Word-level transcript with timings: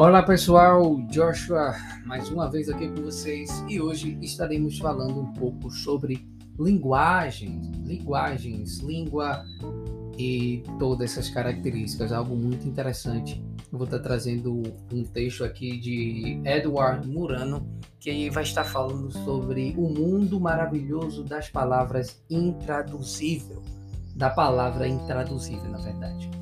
Olá 0.00 0.22
pessoal, 0.22 0.96
Joshua 1.10 1.74
mais 2.06 2.30
uma 2.30 2.50
vez 2.50 2.70
aqui 2.70 2.88
com 2.88 3.02
vocês 3.02 3.62
e 3.68 3.78
hoje 3.82 4.16
estaremos 4.22 4.78
falando 4.78 5.20
um 5.20 5.30
pouco 5.34 5.70
sobre 5.70 6.26
linguagens, 6.58 7.66
linguagens, 7.84 8.78
língua 8.78 9.44
e 10.16 10.64
todas 10.78 11.10
essas 11.10 11.28
características, 11.28 12.12
algo 12.12 12.34
muito 12.34 12.66
interessante. 12.66 13.44
Eu 13.70 13.76
vou 13.76 13.84
estar 13.84 13.98
trazendo 13.98 14.62
um 14.90 15.04
texto 15.04 15.44
aqui 15.44 15.78
de 15.78 16.40
Edward 16.46 17.06
Murano 17.06 17.70
que 17.98 18.30
vai 18.30 18.44
estar 18.44 18.64
falando 18.64 19.12
sobre 19.12 19.74
o 19.76 19.86
mundo 19.86 20.40
maravilhoso 20.40 21.22
das 21.24 21.50
palavras 21.50 22.24
intraduzível, 22.30 23.62
da 24.16 24.30
palavra 24.30 24.88
intraduzível, 24.88 25.70
na 25.70 25.78
verdade. 25.78 26.39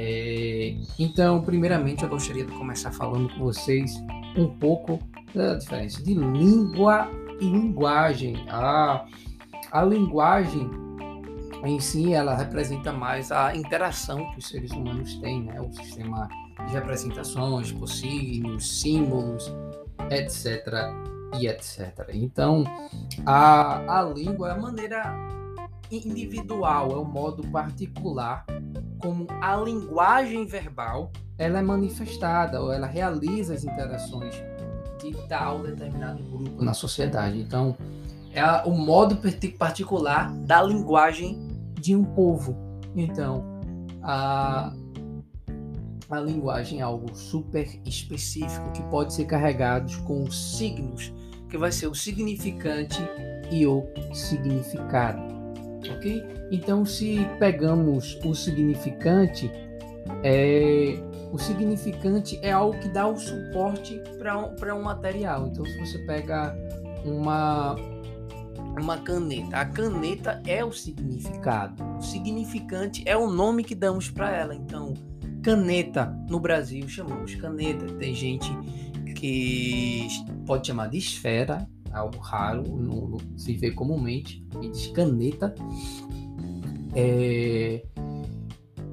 É, 0.00 0.76
então, 0.96 1.42
primeiramente, 1.42 2.04
eu 2.04 2.08
gostaria 2.08 2.44
de 2.44 2.52
começar 2.52 2.92
falando 2.92 3.28
com 3.34 3.40
vocês 3.40 4.00
um 4.36 4.46
pouco 4.46 5.00
da 5.34 5.56
diferença 5.56 6.00
de 6.04 6.14
língua 6.14 7.10
e 7.40 7.44
linguagem. 7.44 8.36
A, 8.48 9.04
a 9.72 9.82
linguagem 9.82 10.70
em 11.64 11.80
si, 11.80 12.12
ela 12.12 12.36
representa 12.36 12.92
mais 12.92 13.32
a 13.32 13.56
interação 13.56 14.30
que 14.30 14.38
os 14.38 14.46
seres 14.46 14.70
humanos 14.70 15.16
têm, 15.16 15.42
né? 15.42 15.60
o 15.60 15.72
sistema 15.72 16.28
de 16.64 16.74
representações, 16.74 17.72
por 17.72 17.88
signos, 17.88 18.80
símbolos, 18.80 19.52
etc. 20.12 20.92
e 21.40 21.48
etc. 21.48 22.08
Então, 22.12 22.62
a, 23.26 23.98
a 23.98 24.02
língua 24.04 24.50
é 24.50 24.52
a 24.52 24.56
maneira 24.58 25.37
individual, 25.90 26.90
é 26.92 26.96
o 26.96 27.04
modo 27.04 27.46
particular 27.48 28.44
como 28.98 29.26
a 29.40 29.56
linguagem 29.56 30.44
verbal 30.46 31.12
ela 31.38 31.60
é 31.60 31.62
manifestada 31.62 32.60
ou 32.60 32.72
ela 32.72 32.86
realiza 32.86 33.54
as 33.54 33.64
interações 33.64 34.34
de 35.00 35.12
tal 35.28 35.62
determinado 35.62 36.22
grupo 36.24 36.62
na 36.62 36.74
sociedade. 36.74 37.38
Então, 37.38 37.76
é 38.32 38.44
o 38.66 38.72
modo 38.72 39.16
particular 39.56 40.32
da 40.38 40.60
linguagem 40.60 41.38
de 41.80 41.94
um 41.94 42.02
povo. 42.04 42.56
Então, 42.96 43.44
a, 44.02 44.72
a 46.10 46.20
linguagem 46.20 46.80
é 46.80 46.82
algo 46.82 47.14
super 47.14 47.68
específico 47.84 48.72
que 48.72 48.82
pode 48.84 49.14
ser 49.14 49.26
carregado 49.26 49.96
com 50.02 50.28
signos, 50.28 51.14
que 51.48 51.56
vai 51.56 51.70
ser 51.70 51.86
o 51.86 51.94
significante 51.94 53.00
e 53.52 53.64
o 53.64 53.84
significado 54.12 55.37
ok? 55.90 56.24
Então, 56.50 56.84
se 56.84 57.26
pegamos 57.38 58.18
o 58.24 58.34
significante, 58.34 59.50
é, 60.22 60.98
o 61.32 61.38
significante 61.38 62.38
é 62.42 62.50
algo 62.50 62.78
que 62.78 62.88
dá 62.88 63.06
o 63.06 63.18
suporte 63.18 64.00
para 64.18 64.38
um, 64.38 64.78
um 64.78 64.82
material. 64.82 65.46
Então, 65.46 65.64
se 65.64 65.78
você 65.78 65.98
pega 66.06 66.56
uma, 67.04 67.76
uma 68.80 68.98
caneta, 68.98 69.56
a 69.56 69.64
caneta 69.64 70.42
é 70.46 70.64
o 70.64 70.72
significado. 70.72 71.82
O 71.98 72.02
significante 72.02 73.02
é 73.06 73.16
o 73.16 73.30
nome 73.30 73.62
que 73.62 73.74
damos 73.74 74.10
para 74.10 74.30
ela. 74.30 74.54
Então, 74.54 74.94
caneta 75.42 76.06
no 76.28 76.40
Brasil 76.40 76.88
chamamos 76.88 77.34
caneta. 77.34 77.86
Tem 77.94 78.14
gente 78.14 78.50
que 79.14 80.06
pode 80.46 80.66
chamar 80.66 80.88
de 80.88 80.98
esfera, 80.98 81.68
algo 81.92 82.18
raro, 82.18 82.62
não, 82.62 83.08
não 83.08 83.18
se 83.36 83.54
vê 83.56 83.70
comumente, 83.70 84.44
e 84.62 84.68
diz 84.68 84.88
caneta. 84.88 85.54
É, 86.94 87.82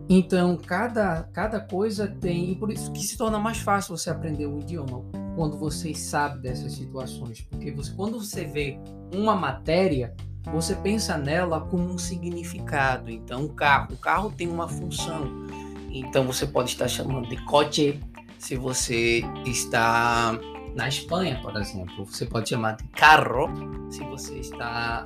então, 0.07 0.55
cada, 0.57 1.23
cada 1.33 1.59
coisa 1.59 2.07
tem, 2.07 2.53
por 2.55 2.71
isso 2.71 2.91
que 2.91 3.01
se 3.01 3.17
torna 3.17 3.39
mais 3.39 3.57
fácil 3.57 3.97
você 3.97 4.09
aprender 4.09 4.45
um 4.45 4.59
idioma 4.59 5.03
quando 5.35 5.57
você 5.57 5.93
sabe 5.95 6.41
dessas 6.41 6.73
situações, 6.73 7.41
porque 7.41 7.71
você, 7.71 7.91
quando 7.93 8.19
você 8.19 8.45
vê 8.45 8.79
uma 9.13 9.35
matéria, 9.35 10.15
você 10.51 10.75
pensa 10.75 11.17
nela 11.17 11.59
como 11.59 11.85
um 11.85 11.97
significado. 11.97 13.09
Então, 13.09 13.47
carro, 13.47 13.93
o 13.93 13.97
carro 13.97 14.31
tem 14.31 14.47
uma 14.47 14.67
função. 14.67 15.47
Então, 15.89 16.25
você 16.25 16.45
pode 16.45 16.69
estar 16.69 16.87
chamando 16.87 17.27
de 17.27 17.37
coche 17.45 17.99
se 18.37 18.55
você 18.55 19.23
está 19.45 20.39
na 20.75 20.89
Espanha, 20.89 21.39
por 21.41 21.55
exemplo, 21.55 22.05
você 22.05 22.25
pode 22.25 22.49
chamar 22.49 22.75
de 22.75 22.83
carro 22.89 23.49
se 23.89 24.03
você 24.03 24.39
está 24.39 25.05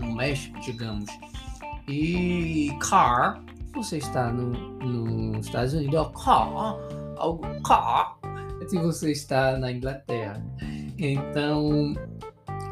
no 0.00 0.14
México, 0.14 0.58
digamos. 0.60 1.10
E 1.88 2.76
car, 2.80 3.42
se 3.66 3.72
você 3.72 3.98
está 3.98 4.32
no, 4.32 4.52
nos 4.78 5.46
Estados 5.46 5.74
Unidos, 5.74 6.10
car, 6.24 6.76
algo 7.16 7.62
car, 7.62 8.16
se 8.68 8.78
você 8.78 9.12
está 9.12 9.58
na 9.58 9.72
Inglaterra. 9.72 10.40
Então, 10.96 11.94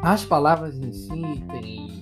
as 0.01 0.23
palavras 0.23 0.77
em 0.77 0.93
si 0.93 1.97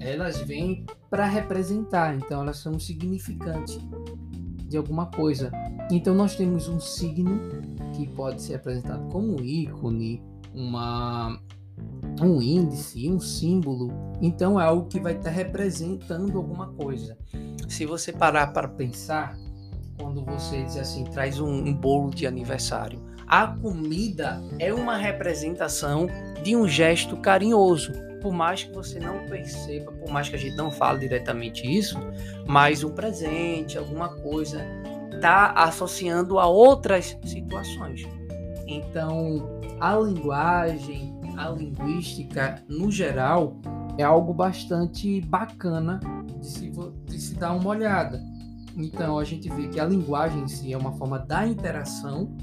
elas 0.00 0.38
vêm 0.38 0.86
para 1.10 1.26
representar, 1.26 2.16
então 2.16 2.40
elas 2.40 2.56
são 2.56 2.78
significantes 2.78 3.78
de 4.66 4.76
alguma 4.76 5.06
coisa. 5.06 5.52
Então 5.90 6.14
nós 6.14 6.34
temos 6.36 6.68
um 6.68 6.80
signo 6.80 7.38
que 8.06 8.12
pode 8.14 8.42
ser 8.42 8.56
apresentado 8.56 9.08
como 9.08 9.40
um 9.40 9.44
ícone, 9.44 10.22
uma, 10.54 11.40
um 12.20 12.40
índice, 12.40 13.10
um 13.10 13.20
símbolo. 13.20 13.92
Então 14.20 14.60
é 14.60 14.64
algo 14.64 14.88
que 14.88 15.00
vai 15.00 15.16
estar 15.16 15.30
representando 15.30 16.36
alguma 16.36 16.68
coisa. 16.72 17.16
Se 17.68 17.86
você 17.86 18.12
parar 18.12 18.48
para 18.48 18.68
pensar, 18.68 19.36
quando 19.98 20.24
você 20.24 20.62
diz 20.64 20.76
assim, 20.76 21.04
traz 21.04 21.40
um, 21.40 21.50
um 21.50 21.74
bolo 21.74 22.10
de 22.10 22.26
aniversário, 22.26 23.00
a 23.26 23.46
comida 23.46 24.42
é 24.58 24.72
uma 24.74 24.96
representação 24.96 26.06
de 26.42 26.56
um 26.56 26.66
gesto 26.66 27.16
carinhoso 27.16 27.92
por 28.20 28.32
mais 28.32 28.64
que 28.64 28.72
você 28.72 28.98
não 29.00 29.26
perceba, 29.26 29.92
por 29.92 30.10
mais 30.10 30.28
que 30.28 30.36
a 30.36 30.38
gente 30.38 30.56
não 30.56 30.70
fale 30.70 31.00
diretamente 31.00 31.66
isso, 31.66 31.98
mas 32.46 32.84
um 32.84 32.90
presente, 32.90 33.78
alguma 33.78 34.08
coisa, 34.16 34.64
está 35.12 35.52
associando 35.52 36.38
a 36.38 36.46
outras 36.46 37.16
situações. 37.24 38.06
Então, 38.66 39.60
a 39.80 39.96
linguagem, 39.98 41.14
a 41.36 41.48
linguística, 41.50 42.62
no 42.68 42.90
geral, 42.90 43.60
é 43.98 44.02
algo 44.02 44.32
bastante 44.32 45.20
bacana 45.22 46.00
de 46.38 46.46
se, 46.46 46.72
de 47.04 47.20
se 47.20 47.34
dar 47.34 47.52
uma 47.52 47.68
olhada. 47.68 48.22
Então, 48.76 49.18
a 49.18 49.24
gente 49.24 49.48
vê 49.48 49.68
que 49.68 49.80
a 49.80 49.84
linguagem 49.84 50.42
em 50.42 50.48
si 50.48 50.72
é 50.72 50.78
uma 50.78 50.92
forma 50.92 51.18
da 51.18 51.46
interação, 51.46 52.34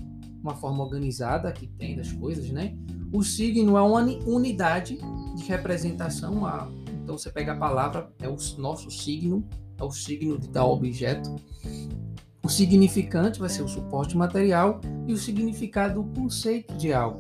uma 0.42 0.56
forma 0.56 0.84
organizada 0.84 1.52
que 1.52 1.68
tem 1.68 1.96
das 1.96 2.12
coisas, 2.12 2.50
né? 2.50 2.76
O 3.12 3.24
signo 3.24 3.78
é 3.78 3.82
uma 3.82 4.02
unidade 4.02 5.00
de 5.36 5.44
representação. 5.46 6.46
A, 6.46 6.70
então 7.04 7.18
você 7.18 7.32
pega 7.32 7.54
a 7.54 7.58
palavra, 7.58 8.12
é 8.22 8.28
o 8.28 8.36
nosso 8.58 8.92
signo, 8.92 9.48
é 9.80 9.84
o 9.84 9.92
signo 9.92 10.38
de 10.38 10.50
tal 10.50 10.74
objeto. 10.74 11.36
O 12.48 12.50
significante 12.50 13.42
vai 13.42 13.50
ser 13.50 13.62
o 13.62 13.68
suporte 13.68 14.16
material 14.16 14.80
e 15.06 15.12
o 15.12 15.18
significado, 15.18 16.00
o 16.00 16.06
conceito 16.14 16.74
de 16.78 16.94
algo. 16.94 17.20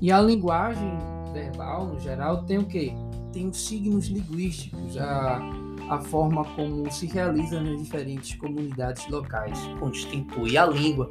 E 0.00 0.10
a 0.10 0.18
linguagem 0.18 0.96
verbal, 1.34 1.88
no 1.88 2.00
geral, 2.00 2.42
tem 2.44 2.56
o 2.56 2.64
quê? 2.64 2.90
Tem 3.34 3.48
os 3.48 3.60
signos 3.66 4.06
linguísticos, 4.06 4.96
a, 4.96 5.42
a 5.90 6.00
forma 6.00 6.42
como 6.56 6.90
se 6.90 7.04
realiza 7.04 7.60
nas 7.60 7.82
diferentes 7.82 8.34
comunidades 8.36 9.06
locais, 9.10 9.58
constitui 9.78 10.56
a 10.56 10.64
língua. 10.64 11.10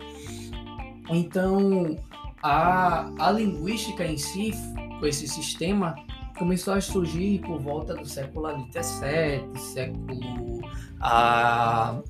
Então, 1.07 1.97
a, 2.41 3.11
a 3.19 3.31
linguística 3.31 4.03
em 4.07 4.17
si, 4.17 4.53
com 4.99 5.05
esse 5.05 5.27
sistema, 5.27 5.93
começou 6.35 6.73
a 6.73 6.81
surgir 6.81 7.41
por 7.41 7.59
volta 7.59 7.93
do 7.93 8.07
século 8.07 8.49
XVII, 8.71 9.55
século 9.55 10.61
a, 10.99 12.01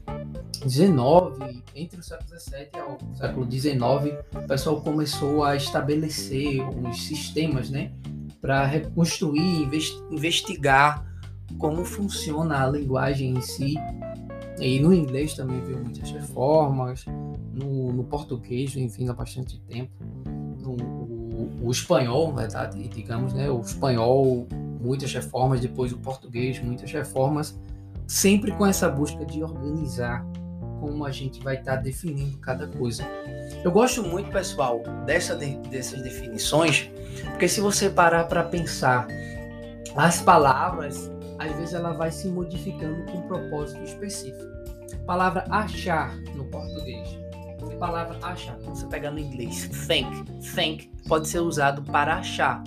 19, 0.65 1.63
entre 1.75 1.99
o 1.99 2.03
século 2.03 2.39
XVII 2.39 2.69
ao 2.79 2.97
século 3.15 3.51
XIX, 3.51 3.75
o 4.35 4.47
pessoal 4.47 4.81
começou 4.81 5.43
a 5.43 5.55
estabelecer 5.55 6.61
uns 6.61 7.05
sistemas, 7.05 7.69
né, 7.69 7.93
para 8.41 8.65
reconstruir, 8.65 9.69
investigar 10.11 11.05
como 11.57 11.83
funciona 11.83 12.63
a 12.63 12.69
linguagem 12.69 13.31
em 13.31 13.41
si. 13.41 13.75
E 14.59 14.79
no 14.79 14.93
inglês 14.93 15.33
também 15.33 15.61
viu 15.61 15.77
muitas 15.77 16.11
reformas, 16.11 17.05
no, 17.53 17.93
no 17.93 18.03
português 18.03 18.75
enfim 18.75 19.07
há 19.07 19.13
bastante 19.13 19.59
tempo 19.61 19.91
o, 20.69 21.67
o, 21.67 21.71
espanhol, 21.71 22.33
verdade, 22.33 22.87
digamos, 22.89 23.33
né, 23.33 23.49
o 23.49 23.61
espanhol, 23.61 24.47
muitas 24.81 25.13
reformas, 25.13 25.61
depois 25.61 25.91
o 25.91 25.97
português, 25.97 26.61
muitas 26.61 26.91
reformas, 26.91 27.59
sempre 28.07 28.51
com 28.51 28.65
essa 28.65 28.89
busca 28.89 29.25
de 29.25 29.43
organizar 29.43 30.25
como 30.79 31.05
a 31.05 31.11
gente 31.11 31.41
vai 31.43 31.55
estar 31.55 31.77
tá 31.77 31.81
definindo 31.81 32.37
cada 32.39 32.67
coisa. 32.67 33.03
Eu 33.63 33.71
gosto 33.71 34.03
muito, 34.03 34.31
pessoal, 34.31 34.81
dessa 35.05 35.35
de, 35.35 35.57
dessas 35.69 36.01
definições, 36.01 36.89
porque 37.31 37.47
se 37.47 37.61
você 37.61 37.89
parar 37.89 38.25
para 38.25 38.43
pensar, 38.43 39.07
as 39.95 40.21
palavras, 40.21 41.11
às 41.37 41.51
vezes 41.57 41.73
ela 41.73 41.93
vai 41.93 42.11
se 42.11 42.27
modificando 42.27 43.05
com 43.11 43.19
um 43.19 43.27
propósito 43.27 43.83
específico. 43.83 44.49
Palavra 45.05 45.45
achar 45.49 46.15
no 46.35 46.45
português 46.45 47.19
palavra 47.79 48.19
achar, 48.21 48.57
você 48.59 48.85
pega 48.87 49.09
no 49.09 49.17
inglês, 49.17 49.67
think, 49.87 50.25
think 50.53 50.91
pode 51.07 51.27
ser 51.27 51.39
usado 51.39 51.81
para 51.81 52.17
achar. 52.17 52.61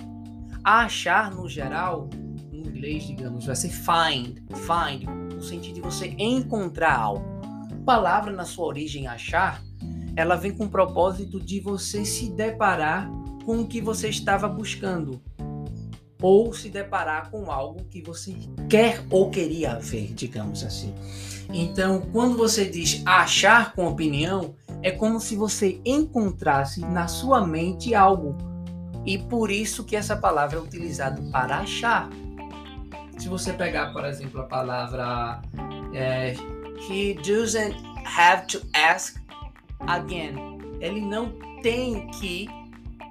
Achar, 0.63 1.31
no 1.31 1.47
geral, 1.47 2.09
no 2.51 2.57
inglês, 2.57 3.05
digamos, 3.05 3.45
vai 3.45 3.55
ser 3.55 3.69
find, 3.69 4.39
find, 4.55 5.07
no 5.33 5.41
sentido 5.41 5.75
de 5.75 5.81
você 5.81 6.15
encontrar 6.17 6.97
algo. 6.97 7.32
Palavra, 7.85 8.31
na 8.31 8.45
sua 8.45 8.65
origem, 8.65 9.07
achar, 9.07 9.61
ela 10.15 10.35
vem 10.35 10.51
com 10.51 10.65
o 10.65 10.69
propósito 10.69 11.39
de 11.39 11.59
você 11.59 12.05
se 12.05 12.29
deparar 12.29 13.09
com 13.45 13.61
o 13.61 13.67
que 13.67 13.81
você 13.81 14.09
estava 14.09 14.47
buscando 14.47 15.21
ou 16.21 16.53
se 16.53 16.69
deparar 16.69 17.29
com 17.29 17.51
algo 17.51 17.83
que 17.89 18.01
você 18.01 18.33
quer 18.69 19.03
ou 19.09 19.29
queria 19.29 19.77
ver, 19.77 20.13
digamos 20.13 20.63
assim. 20.63 20.95
Então, 21.51 22.01
quando 22.13 22.37
você 22.37 22.65
diz 22.65 23.03
achar 23.05 23.73
com 23.73 23.85
opinião, 23.85 24.55
é 24.81 24.89
como 24.89 25.19
se 25.19 25.35
você 25.35 25.81
encontrasse 25.83 26.79
na 26.79 27.09
sua 27.09 27.45
mente 27.45 27.93
algo. 27.93 28.37
E 29.05 29.17
por 29.17 29.51
isso 29.51 29.83
que 29.83 29.97
essa 29.97 30.15
palavra 30.15 30.57
é 30.57 30.61
utilizada 30.61 31.21
para 31.29 31.57
achar. 31.57 32.09
Se 33.17 33.27
você 33.27 33.51
pegar, 33.51 33.91
por 33.91 34.05
exemplo, 34.05 34.39
a 34.39 34.45
palavra 34.45 35.41
é, 35.93 36.35
He 36.77 37.13
doesn't 37.15 37.75
have 38.05 38.47
to 38.47 38.61
ask 38.73 39.17
again. 39.87 40.59
Ele 40.79 41.01
não 41.01 41.33
tem 41.61 42.07
que 42.07 42.47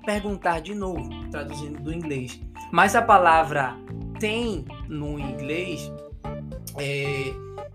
perguntar 0.05 0.61
de 0.61 0.75
novo, 0.75 1.09
traduzindo 1.31 1.81
do 1.83 1.93
inglês. 1.93 2.41
Mas 2.71 2.95
a 2.95 3.03
palavra 3.03 3.77
tem 4.19 4.65
no 4.89 5.19
inglês, 5.19 5.91
é, 6.79 7.33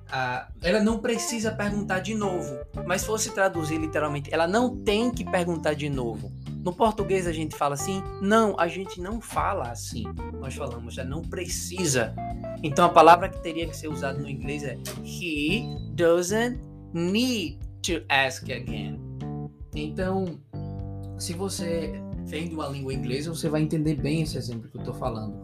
a, 0.09 0.47
ela 0.61 0.79
não 0.79 0.99
precisa 0.99 1.51
perguntar 1.51 1.99
de 1.99 2.13
novo. 2.13 2.57
Mas 2.85 3.01
se 3.01 3.07
fosse 3.07 3.31
traduzir 3.31 3.77
literalmente, 3.77 4.33
ela 4.33 4.47
não 4.47 4.75
tem 4.75 5.11
que 5.11 5.23
perguntar 5.23 5.73
de 5.73 5.89
novo. 5.89 6.31
No 6.67 6.73
português 6.73 7.25
a 7.25 7.31
gente 7.31 7.55
fala 7.55 7.75
assim? 7.75 8.03
Não, 8.21 8.53
a 8.59 8.67
gente 8.67 8.99
não 8.99 9.21
fala 9.21 9.71
assim. 9.71 10.03
Nós 10.37 10.53
falamos, 10.53 10.95
já 10.95 11.05
não 11.05 11.21
precisa. 11.21 12.13
Então 12.61 12.83
a 12.83 12.89
palavra 12.89 13.29
que 13.29 13.41
teria 13.41 13.65
que 13.65 13.77
ser 13.77 13.87
usada 13.87 14.19
no 14.19 14.29
inglês 14.29 14.65
é 14.65 14.77
He 15.01 15.63
doesn't 15.93 16.59
need 16.91 17.57
to 17.83 18.03
ask 18.09 18.43
again. 18.51 18.99
Então, 19.73 20.41
se 21.17 21.31
você 21.31 21.93
vem 22.25 22.49
de 22.49 22.55
uma 22.55 22.67
língua 22.67 22.93
inglesa, 22.93 23.33
você 23.33 23.47
vai 23.47 23.61
entender 23.61 23.95
bem 23.95 24.23
esse 24.23 24.37
exemplo 24.37 24.69
que 24.69 24.75
eu 24.75 24.81
estou 24.81 24.93
falando. 24.93 25.37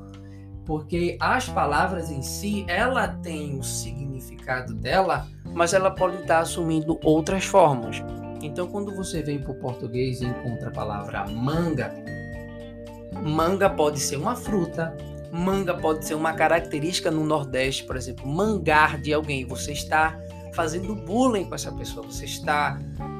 Porque 0.66 1.16
as 1.22 1.48
palavras 1.48 2.12
em 2.12 2.22
si, 2.22 2.66
ela 2.68 3.08
tem 3.08 3.58
o 3.58 3.64
significado 3.64 4.74
dela, 4.74 5.25
mas 5.54 5.74
ela 5.74 5.90
pode 5.90 6.18
estar 6.18 6.40
assumindo 6.40 7.00
outras 7.02 7.46
formas. 7.46 8.04
Então, 8.44 8.68
quando 8.68 8.94
você 8.94 9.22
vem 9.22 9.40
para 9.40 9.51
o 9.51 9.56
português 9.56 10.22
e 10.22 10.25
encontra 10.25 10.69
a 10.69 10.72
palavra 10.72 11.25
manga, 11.28 11.94
manga 13.24 13.69
pode 13.69 14.00
ser 14.00 14.18
uma 14.18 14.36
fruta, 14.36 14.95
manga 15.31 15.74
pode 15.74 16.06
ser 16.06 16.16
uma 16.16 16.34
característica 16.34 17.10
no 17.10 17.25
Nordeste, 17.25 17.86
por 17.86 17.95
exemplo, 17.95 18.28
mangar 18.28 19.00
de 19.01 19.13
alguém. 19.13 19.45
Você 19.45 19.72
está 19.72 20.19
fazendo 20.54 20.94
bullying 20.94 21.45
com 21.45 21.56
essa 21.56 21.72
pessoa, 21.72 22.06
você 22.06 22.25
está 22.25 22.78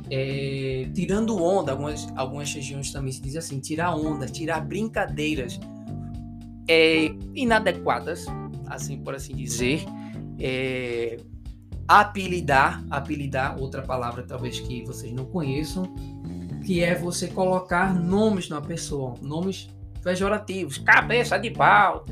é, 0.10 0.88
tirando 0.94 1.42
onda, 1.42 1.72
algumas, 1.72 2.08
algumas 2.16 2.54
regiões 2.54 2.92
também 2.92 3.12
se 3.12 3.22
diz 3.22 3.36
assim, 3.36 3.60
tirar 3.60 3.96
onda, 3.96 4.28
tirar 4.28 4.62
brincadeiras 4.62 5.60
é, 6.68 7.06
inadequadas, 7.34 8.26
assim 8.68 8.98
por 8.98 9.16
assim 9.16 9.36
dizer, 9.36 9.84
é, 10.40 11.18
apelidar, 11.88 12.84
apelidar, 12.90 13.60
outra 13.60 13.82
palavra 13.82 14.24
talvez 14.24 14.60
que 14.60 14.84
vocês 14.86 15.14
não 15.14 15.26
conheçam, 15.26 15.94
que 16.66 16.82
é 16.82 16.96
você 16.96 17.28
colocar 17.28 17.94
nomes 17.94 18.50
na 18.50 18.62
pessoa, 18.62 19.16
nomes 19.22 19.70
pejorativos, 20.02 20.78
cabeça 20.78 21.38
de 21.38 21.52
pau, 21.52 22.06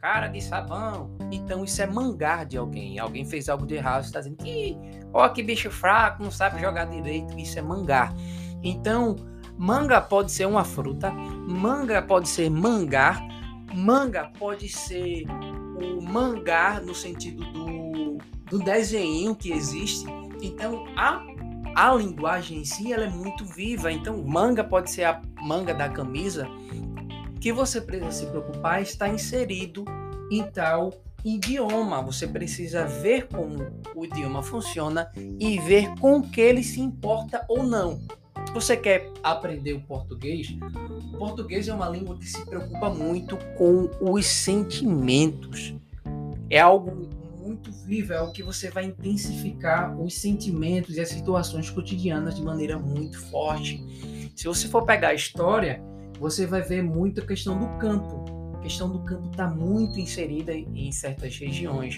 cara 0.00 0.28
de 0.28 0.40
sabão. 0.40 1.10
Então 1.30 1.64
isso 1.64 1.80
é 1.82 1.86
mangar 1.86 2.46
de 2.46 2.56
alguém. 2.56 2.98
Alguém 2.98 3.24
fez 3.24 3.48
algo 3.48 3.66
de 3.66 3.74
errado, 3.74 4.04
está 4.04 4.20
dizendo 4.20 4.36
que, 4.36 4.76
ó, 5.12 5.28
que 5.28 5.42
bicho 5.42 5.70
fraco, 5.70 6.22
não 6.22 6.30
sabe 6.30 6.60
jogar 6.60 6.86
direito. 6.86 7.38
Isso 7.38 7.58
é 7.58 7.62
mangar. 7.62 8.14
Então, 8.62 9.16
manga 9.56 10.00
pode 10.00 10.32
ser 10.32 10.46
uma 10.46 10.64
fruta, 10.64 11.10
manga 11.10 12.02
pode 12.02 12.28
ser 12.28 12.50
mangar, 12.50 13.20
manga 13.74 14.30
pode 14.38 14.68
ser 14.68 15.24
o 15.80 16.00
mangar 16.02 16.82
no 16.82 16.94
sentido 16.94 17.44
do, 17.52 17.79
do 18.50 18.58
desenho 18.58 19.34
que 19.34 19.52
existe. 19.52 20.04
Então, 20.42 20.84
a 20.96 21.24
a 21.74 21.94
linguagem 21.94 22.58
em 22.58 22.64
si 22.64 22.92
ela 22.92 23.04
é 23.04 23.08
muito 23.08 23.44
viva. 23.44 23.92
Então, 23.92 24.22
manga 24.22 24.64
pode 24.64 24.90
ser 24.90 25.04
a 25.04 25.22
manga 25.40 25.72
da 25.72 25.88
camisa, 25.88 26.48
que 27.40 27.52
você 27.52 27.80
precisa 27.80 28.10
se 28.10 28.26
preocupar 28.26 28.82
está 28.82 29.08
inserido 29.08 29.84
em 30.30 30.42
tal 30.42 30.92
idioma. 31.24 32.02
Você 32.02 32.26
precisa 32.26 32.84
ver 32.84 33.28
como 33.28 33.66
o 33.94 34.04
idioma 34.04 34.42
funciona 34.42 35.10
e 35.16 35.58
ver 35.58 35.94
com 36.00 36.22
que 36.22 36.40
ele 36.40 36.62
se 36.62 36.80
importa 36.80 37.44
ou 37.48 37.62
não. 37.62 38.00
Você 38.52 38.76
quer 38.76 39.10
aprender 39.22 39.74
o 39.74 39.80
português? 39.82 40.56
O 41.14 41.18
português 41.18 41.68
é 41.68 41.74
uma 41.74 41.88
língua 41.88 42.16
que 42.18 42.26
se 42.26 42.44
preocupa 42.44 42.90
muito 42.90 43.38
com 43.56 43.88
os 44.00 44.26
sentimentos. 44.26 45.74
É 46.48 46.58
algo 46.58 47.08
muito 47.40 47.72
vivo, 47.72 48.12
é 48.12 48.20
o 48.20 48.30
que 48.30 48.42
você 48.42 48.70
vai 48.70 48.84
intensificar 48.84 49.98
os 49.98 50.14
sentimentos 50.14 50.96
e 50.96 51.00
as 51.00 51.08
situações 51.08 51.70
cotidianas 51.70 52.34
de 52.34 52.42
maneira 52.42 52.78
muito 52.78 53.18
forte. 53.30 53.82
Se 54.36 54.44
você 54.44 54.68
for 54.68 54.84
pegar 54.84 55.08
a 55.08 55.14
história, 55.14 55.82
você 56.18 56.46
vai 56.46 56.60
ver 56.60 56.82
muito 56.82 57.20
a 57.20 57.26
questão 57.26 57.58
do 57.58 57.66
campo. 57.78 58.24
A 58.54 58.58
questão 58.58 58.90
do 58.90 59.00
campo 59.00 59.30
está 59.30 59.48
muito 59.48 59.98
inserida 59.98 60.52
em 60.52 60.92
certas 60.92 61.36
regiões. 61.38 61.96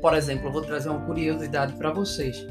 Por 0.00 0.14
exemplo, 0.14 0.46
eu 0.46 0.52
vou 0.52 0.62
trazer 0.62 0.88
uma 0.88 1.04
curiosidade 1.04 1.72
para 1.74 1.92
vocês. 1.92 2.46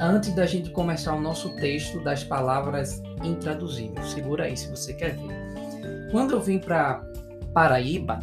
Antes 0.00 0.34
da 0.34 0.46
gente 0.46 0.70
começar 0.70 1.14
o 1.14 1.20
nosso 1.20 1.54
texto 1.56 2.02
das 2.02 2.24
palavras 2.24 3.02
intraduzíveis, 3.22 4.06
segura 4.08 4.44
aí 4.44 4.56
se 4.56 4.68
você 4.68 4.94
quer 4.94 5.16
ver. 5.16 6.10
Quando 6.10 6.32
eu 6.32 6.40
vim 6.40 6.58
para 6.58 7.04
Paraíba, 7.52 8.18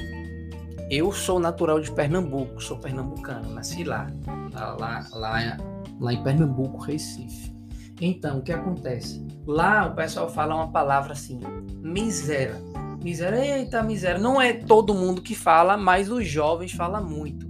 eu 0.89 1.11
sou 1.11 1.39
natural 1.39 1.79
de 1.79 1.91
Pernambuco, 1.91 2.61
sou 2.61 2.77
pernambucano, 2.77 3.53
nasci 3.53 3.83
lá, 3.83 4.07
lá, 4.53 5.05
lá, 5.11 5.57
lá 5.99 6.13
em 6.13 6.23
Pernambuco, 6.23 6.77
Recife. 6.77 7.55
Então, 7.99 8.39
o 8.39 8.41
que 8.41 8.53
acontece? 8.53 9.25
Lá 9.45 9.87
o 9.87 9.95
pessoal 9.95 10.29
fala 10.29 10.55
uma 10.55 10.71
palavra 10.71 11.13
assim, 11.13 11.39
miséria. 11.81 12.55
Miséria, 13.03 13.57
eita, 13.57 13.81
miséria. 13.83 14.19
Não 14.19 14.41
é 14.41 14.53
todo 14.53 14.93
mundo 14.93 15.21
que 15.21 15.35
fala, 15.35 15.77
mas 15.77 16.09
os 16.09 16.27
jovens 16.27 16.71
falam 16.71 17.03
muito. 17.03 17.47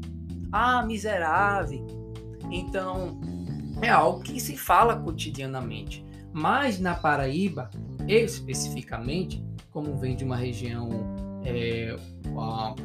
Ah, 0.51 0.83
miserável. 0.85 1.85
Então, 2.49 3.19
é 3.81 3.89
algo 3.89 4.21
que 4.21 4.39
se 4.39 4.57
fala 4.57 4.95
cotidianamente. 4.95 6.05
Mas 6.31 6.79
na 6.79 6.95
Paraíba, 6.95 7.69
especificamente, 8.07 9.43
como 9.71 9.97
vem 9.97 10.15
de 10.15 10.23
uma 10.23 10.35
região 10.35 10.89
é, 11.43 11.95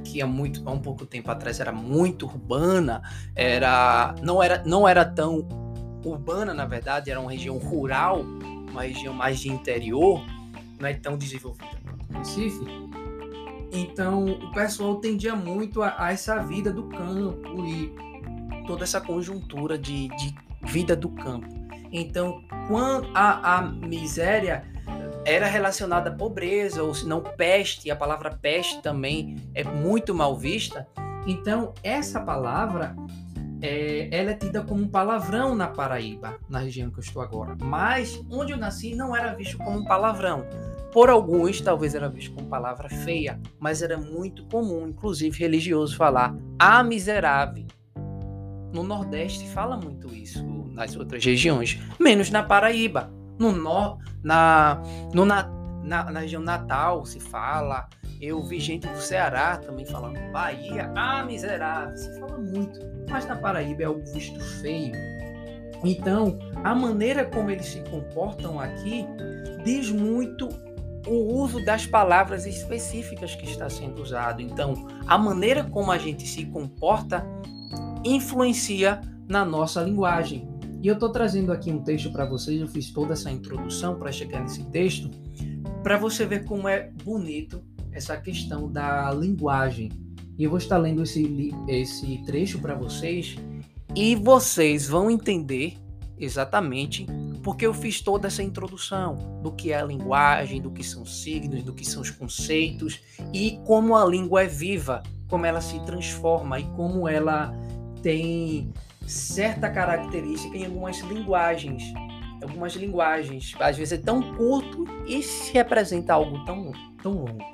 que 0.05 0.21
há 0.23 0.27
muito 0.27 0.63
há 0.67 0.73
um 0.73 0.81
pouco 0.81 1.07
tempo 1.07 1.31
atrás 1.31 1.61
era 1.61 1.73
muito 1.73 2.27
urbana, 2.27 3.03
era 3.35 4.15
não 4.23 4.43
era 4.43 4.63
não 4.65 4.89
era 4.89 5.05
tão 5.05 5.47
urbana, 6.05 6.53
na 6.53 6.67
verdade, 6.67 7.11
era 7.11 7.21
uma 7.21 7.31
região 7.31 7.59
rural, 7.59 8.23
uma 8.71 8.83
região 8.83 9.15
mais 9.15 9.41
de 9.41 9.49
interior, 9.49 10.25
não 10.81 10.89
é 10.89 10.95
tão 10.95 11.17
desenvolvida 11.17 11.67
quanto 11.85 12.19
Recife. 12.19 12.65
Então, 13.73 14.25
o 14.27 14.53
pessoal 14.53 14.97
tendia 14.97 15.35
muito 15.35 15.83
a, 15.83 15.95
a, 15.97 16.13
essa 16.13 16.43
vida 16.43 16.73
do 16.73 16.85
campo 16.85 17.65
e 17.67 17.93
toda 18.67 18.85
essa 18.85 19.01
conjuntura 19.01 19.79
de, 19.79 20.09
de 20.09 20.35
vida 20.63 20.95
do 20.95 21.09
campo. 21.09 21.49
Então, 21.91 22.43
quando 22.69 23.09
a, 23.15 23.59
a 23.59 23.63
miséria 23.63 24.65
era 25.25 25.47
relacionada 25.47 26.11
à 26.11 26.13
pobreza, 26.13 26.83
ou 26.83 26.95
se 26.95 27.07
não 27.07 27.21
peste, 27.21 27.91
a 27.91 27.97
palavra 27.97 28.31
peste 28.31 28.83
também 28.83 29.37
é 29.55 29.63
muito 29.63 30.15
mal 30.15 30.37
vista. 30.37 30.87
Então, 31.27 31.73
essa 31.83 32.21
palavra 32.21 32.97
é, 33.61 34.09
ela 34.11 34.33
é 34.33 34.35
tida 34.35 34.63
como 34.63 34.83
um 34.83 34.89
palavrão 34.89 35.55
na 35.55 35.69
Paraíba, 35.69 36.37
na 36.49 36.59
região 36.59 36.91
que 36.91 36.99
eu 36.99 37.03
estou 37.03 37.23
agora. 37.23 37.57
Mas 37.63 38.21
onde 38.29 38.53
eu 38.53 38.57
nasci 38.57 38.95
não 38.95 39.15
era 39.15 39.33
visto 39.35 39.57
como 39.59 39.79
um 39.79 39.85
palavrão. 39.85 40.45
Por 40.93 41.09
alguns, 41.09 41.61
talvez 41.61 41.95
era 41.95 42.09
visto 42.09 42.35
como 42.35 42.49
palavra 42.49 42.89
feia, 42.89 43.41
mas 43.59 43.81
era 43.81 43.97
muito 43.97 44.45
comum, 44.47 44.89
inclusive 44.89 45.39
religioso, 45.39 45.97
falar 45.97 46.35
a 46.59 46.83
miserável. 46.83 47.65
No 48.75 48.83
Nordeste 48.83 49.49
fala 49.49 49.77
muito 49.77 50.13
isso, 50.13 50.45
nas 50.73 50.97
outras 50.97 51.25
regiões, 51.25 51.79
menos 52.01 52.31
na 52.31 52.43
Paraíba. 52.43 53.22
No, 53.43 53.51
no 53.51 53.99
na, 54.23 54.81
no, 55.13 55.25
na, 55.25 55.49
na, 55.83 56.11
na 56.11 56.21
região 56.21 56.41
Natal 56.41 57.05
se 57.05 57.19
fala, 57.19 57.89
eu 58.21 58.41
vi 58.45 58.61
gente 58.61 58.87
do 58.87 59.01
Ceará 59.01 59.57
também 59.57 59.85
falando 59.85 60.17
Bahia, 60.31 60.93
ah, 60.95 61.25
miserável, 61.25 61.97
se 61.97 62.21
fala 62.21 62.39
muito. 62.39 62.79
Mas 63.11 63.27
na 63.27 63.35
Paraíba 63.35 63.83
é 63.83 63.87
algo 63.87 64.05
visto 64.13 64.39
feio. 64.61 64.93
Então, 65.85 66.39
a 66.63 66.73
maneira 66.73 67.25
como 67.25 67.51
eles 67.51 67.67
se 67.67 67.81
comportam 67.91 68.61
aqui 68.61 69.05
diz 69.65 69.91
muito 69.91 70.49
o 71.09 71.35
uso 71.35 71.65
das 71.65 71.85
palavras 71.85 72.47
específicas 72.47 73.35
que 73.35 73.45
está 73.45 73.69
sendo 73.69 74.01
usado. 74.01 74.41
Então, 74.41 74.87
a 75.09 75.19
maneira 75.19 75.65
como 75.65 75.91
a 75.91 75.99
gente 75.99 76.27
se 76.29 76.45
comporta 76.47 77.27
influencia 78.05 79.01
na 79.29 79.45
nossa 79.45 79.83
linguagem. 79.83 80.52
E 80.83 80.89
eu 80.89 80.95
estou 80.95 81.11
trazendo 81.11 81.53
aqui 81.53 81.71
um 81.71 81.81
texto 81.81 82.11
para 82.11 82.25
vocês, 82.25 82.61
eu 82.61 82.67
fiz 82.67 82.91
toda 82.91 83.13
essa 83.13 83.31
introdução 83.31 83.97
para 83.97 84.11
chegar 84.11 84.41
nesse 84.41 84.65
texto, 84.65 85.09
para 85.81 85.97
você 85.97 86.27
ver 86.27 86.45
como 86.45 86.67
é 86.67 86.91
bonito 87.05 87.63
essa 87.93 88.17
questão 88.17 88.69
da 88.69 89.13
linguagem. 89.13 89.93
E 90.37 90.43
eu 90.43 90.51
vou 90.51 90.59
estar 90.59 90.79
lendo 90.79 91.05
esse, 91.05 91.53
esse 91.69 92.19
trecho 92.27 92.59
para 92.59 92.75
vocês 92.75 93.37
e 93.95 94.17
vocês 94.17 94.89
vão 94.89 95.09
entender 95.09 95.77
exatamente 96.19 97.07
porque 97.45 97.65
eu 97.65 97.75
fiz 97.75 98.01
toda 98.01 98.27
essa 98.27 98.43
introdução 98.43 99.41
do 99.41 99.53
que 99.53 99.71
é 99.71 99.81
a 99.81 99.85
linguagem, 99.85 100.61
do 100.61 100.71
que 100.73 100.83
são 100.83 101.07
signos, 101.07 101.63
do 101.63 101.73
que 101.73 101.85
são 101.85 102.03
os 102.03 102.11
conceitos 102.11 103.01
e 103.33 103.61
como 103.65 103.95
a 103.97 104.05
língua 104.05 104.43
é 104.43 104.49
viva, 104.49 105.01
como 105.29 105.47
ela 105.47 105.61
se 105.61 105.79
transforma 105.85 106.59
e 106.59 106.65
como 106.71 107.09
ela 107.09 107.53
tem 108.03 108.73
certa 109.07 109.71
característica 109.71 110.57
em 110.57 110.67
algumas 110.67 110.99
linguagens. 111.01 111.83
Algumas 112.43 112.75
linguagens, 112.75 113.55
às 113.61 113.77
vezes 113.77 113.93
é 113.93 114.03
tão 114.03 114.35
curto 114.35 114.85
e 115.07 115.23
se 115.23 115.53
representa 115.53 116.15
algo 116.15 116.45
tão, 116.45 116.73
tão 117.03 117.13
longo. 117.13 117.45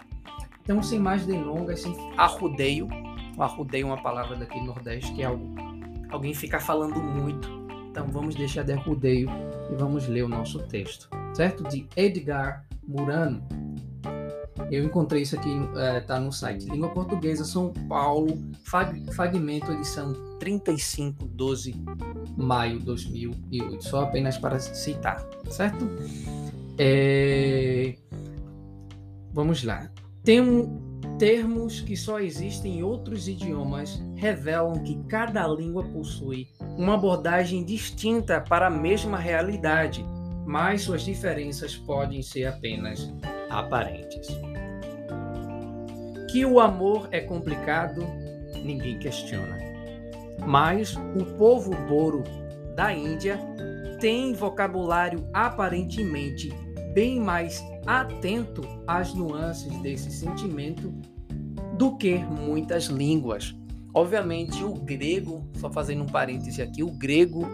Então, 0.63 0.83
sem 0.83 0.99
mais 0.99 1.27
delongas, 1.27 1.81
sem 1.81 1.95
arrudeio, 2.17 2.89
arrudeio 3.39 3.83
é 3.83 3.87
uma 3.87 4.03
palavra 4.03 4.37
daqui 4.37 4.59
do 4.61 4.67
Nordeste 4.67 5.13
que 5.13 5.23
é 5.23 5.27
algo, 5.27 5.55
alguém 6.11 6.35
ficar 6.35 6.61
falando 6.61 7.01
muito 7.01 7.59
então 7.99 8.07
vamos 8.13 8.37
deixar 8.37 8.63
de 8.63 8.73
arrudeio 8.73 9.29
e 9.73 9.75
vamos 9.75 10.07
ler 10.07 10.23
o 10.23 10.29
nosso 10.29 10.61
texto, 10.69 11.09
certo? 11.35 11.65
De 11.65 11.85
Edgar 11.97 12.65
Murano. 12.87 13.43
Eu 14.71 14.85
encontrei 14.85 15.23
isso 15.23 15.37
aqui, 15.37 15.51
está 15.99 16.17
é, 16.17 16.21
no 16.21 16.33
site 16.33 16.67
Língua 16.67 16.91
Portuguesa 16.91 17.45
São 17.45 17.73
Paulo, 17.89 18.39
fragmento 19.13 19.73
edição 19.73 20.13
35, 20.39 21.25
12 21.27 21.75
maio 22.37 22.79
de 22.79 22.85
2008. 22.85 23.83
Só 23.83 24.03
apenas 24.03 24.39
para 24.39 24.59
citar, 24.59 25.27
certo? 25.51 25.89
É... 26.79 27.97
Vamos 29.33 29.65
lá. 29.65 29.91
Tem 30.23 30.43
termos 31.19 31.81
que 31.81 31.97
só 31.97 32.21
existem 32.21 32.79
em 32.79 32.83
outros 32.83 33.29
idiomas 33.29 34.01
revelam 34.15 34.75
que 34.85 34.97
cada 35.09 35.47
língua 35.49 35.83
possui 35.85 36.49
uma 36.77 36.95
abordagem 36.95 37.65
distinta 37.65 38.41
para 38.41 38.69
a 38.69 38.71
mesma 38.71 39.19
realidade, 39.19 40.05
mas 40.47 40.83
suas 40.83 41.03
diferenças 41.03 41.77
podem 41.77 42.23
ser 42.23 42.47
apenas 42.47 43.13
aparentes. 43.51 44.29
Que 46.29 46.45
o 46.45 46.61
amor 46.61 47.09
é 47.11 47.21
complicado, 47.21 48.07
ninguém 48.65 48.99
questiona. 48.99 49.59
Mas 50.47 50.95
o 50.97 51.25
povo 51.37 51.75
boro 51.89 52.23
da 52.75 52.93
Índia 52.93 53.39
tem 54.01 54.33
vocabulário 54.33 55.29
aparentemente 55.33 56.53
bem 56.95 57.21
mais 57.21 57.63
atento 57.87 58.63
às 58.87 59.15
nuances 59.15 59.77
desse 59.81 60.11
sentimento 60.11 60.93
do 61.75 61.97
que 61.97 62.19
muitas 62.19 62.85
línguas. 62.85 63.55
Obviamente, 63.95 64.63
o 64.63 64.75
grego, 64.75 65.49
só 65.55 65.71
fazendo 65.71 66.03
um 66.03 66.07
parêntese 66.07 66.61
aqui, 66.61 66.83
o 66.83 66.91
grego, 66.91 67.47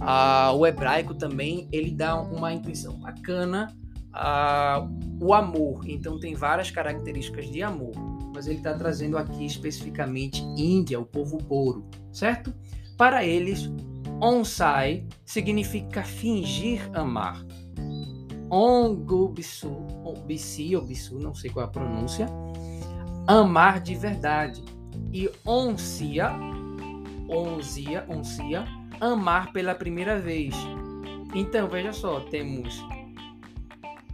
ah, 0.00 0.52
o 0.54 0.66
hebraico 0.66 1.14
também, 1.14 1.68
ele 1.70 1.90
dá 1.90 2.20
uma 2.20 2.52
intuição 2.52 2.94
bacana 2.94 3.68
ah, 4.12 4.88
o 5.20 5.34
amor. 5.34 5.82
Então, 5.86 6.18
tem 6.18 6.34
várias 6.34 6.70
características 6.70 7.50
de 7.50 7.62
amor, 7.62 7.92
mas 8.32 8.46
ele 8.46 8.58
está 8.58 8.74
trazendo 8.74 9.18
aqui 9.18 9.44
especificamente 9.44 10.42
Índia, 10.56 10.98
o 10.98 11.06
povo 11.06 11.38
boro, 11.38 11.86
certo? 12.12 12.52
Para 12.96 13.24
eles, 13.24 13.70
onsai 14.20 15.06
significa 15.24 16.02
fingir 16.02 16.88
amar. 16.94 17.44
Ongubisu, 18.50 19.70
Bisi 20.26 20.76
ou 20.76 20.82
Bisu, 20.82 21.18
não 21.18 21.34
sei 21.34 21.50
qual 21.50 21.64
é 21.64 21.68
a 21.68 21.70
pronúncia, 21.70 22.26
amar 23.26 23.80
de 23.80 23.94
verdade 23.94 24.62
e 25.12 25.30
oncia, 25.44 26.30
onzia, 27.28 28.04
oncia, 28.08 28.64
amar 29.00 29.52
pela 29.52 29.74
primeira 29.74 30.18
vez. 30.18 30.54
Então, 31.34 31.68
veja 31.68 31.92
só, 31.92 32.20
temos 32.20 32.84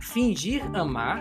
fingir 0.00 0.64
amar, 0.74 1.20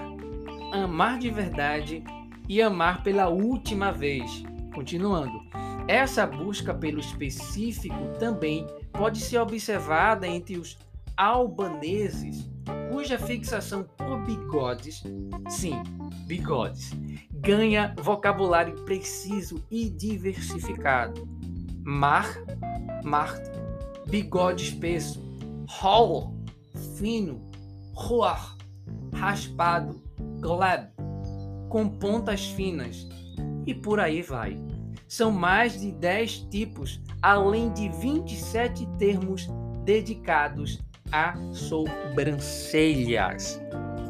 amar 0.72 1.18
de 1.18 1.30
verdade 1.30 2.04
e 2.48 2.62
amar 2.62 3.04
pela 3.04 3.28
última 3.28 3.92
vez. 3.92 4.44
Continuando. 4.74 5.40
Essa 5.88 6.28
busca 6.28 6.74
pelo 6.74 7.00
específico 7.00 7.96
também 8.20 8.68
pode 8.92 9.20
ser 9.20 9.40
observada 9.40 10.28
entre 10.28 10.58
os 10.58 10.78
albaneses, 11.16 12.50
cuja 12.92 13.18
fixação 13.18 13.84
por 13.84 14.24
bigodes, 14.26 15.04
sim, 15.50 15.82
bigodes, 16.26 16.92
ganha 17.32 17.96
vocabulário 18.02 18.76
preciso 18.84 19.64
e 19.72 19.90
diversificado. 19.90 21.28
Mar, 21.84 22.28
mar, 23.04 23.34
bigode 24.08 24.66
espesso, 24.66 25.24
hall, 25.68 26.36
fino, 26.98 27.42
roar, 27.94 28.58
raspado, 29.14 30.02
glab, 30.40 30.90
com 31.70 31.88
pontas 31.88 32.46
finas 32.46 33.08
e 33.66 33.74
por 33.74 34.00
aí 34.00 34.22
vai. 34.22 34.58
São 35.08 35.32
mais 35.32 35.80
de 35.80 35.92
10 35.92 36.48
tipos, 36.50 37.02
além 37.22 37.72
de 37.74 37.90
27 37.90 38.86
termos 38.98 39.48
dedicados 39.84 40.80
a 41.12 41.36
sobrancelhas. 41.54 43.62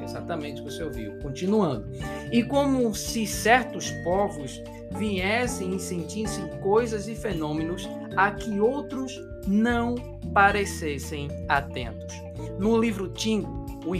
Exatamente 0.03 0.61
o 0.61 0.65
que 0.65 0.71
você 0.71 0.83
ouviu. 0.83 1.17
Continuando. 1.19 1.85
E 2.31 2.43
como 2.43 2.93
se 2.95 3.27
certos 3.27 3.91
povos 4.03 4.61
viessem 4.97 5.75
e 5.75 5.79
sentissem 5.79 6.47
coisas 6.61 7.07
e 7.07 7.15
fenômenos 7.15 7.87
a 8.15 8.31
que 8.31 8.59
outros 8.59 9.21
não 9.45 9.95
parecessem 10.33 11.27
atentos. 11.47 12.15
No 12.59 12.79
livro 12.79 13.09
Tim, 13.09 13.45
o 13.85 13.95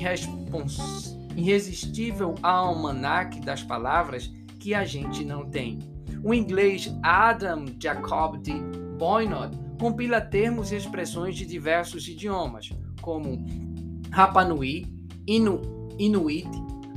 irresistível 1.38 2.36
almanac 2.42 3.40
das 3.40 3.64
palavras 3.64 4.30
que 4.60 4.74
a 4.74 4.84
gente 4.84 5.24
não 5.24 5.46
tem. 5.46 5.80
O 6.24 6.34
inglês 6.34 6.94
Adam 7.04 7.66
Jacob 7.80 8.42
de 8.42 8.60
Boynod 8.98 9.56
compila 9.80 10.20
termos 10.20 10.72
e 10.72 10.76
expressões 10.76 11.36
de 11.36 11.46
diversos 11.46 12.08
idiomas, 12.08 12.70
como 13.02 13.46
Rapa 14.10 14.44
Nui, 14.44 14.88
Inu, 15.28 15.62
Inuit, 16.00 16.50